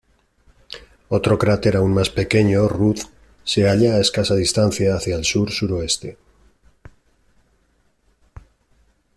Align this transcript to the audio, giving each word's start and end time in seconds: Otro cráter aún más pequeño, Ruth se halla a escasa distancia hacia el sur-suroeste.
Otro 1.09 1.37
cráter 1.37 1.75
aún 1.77 1.93
más 1.93 2.09
pequeño, 2.09 2.67
Ruth 2.67 3.03
se 3.43 3.69
halla 3.69 3.93
a 3.93 3.99
escasa 4.01 4.33
distancia 4.33 4.95
hacia 4.95 5.15
el 5.15 5.25
sur-suroeste. 5.25 6.17